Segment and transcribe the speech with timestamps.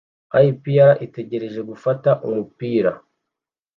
[0.39, 2.91] APRitegereje gufata umupira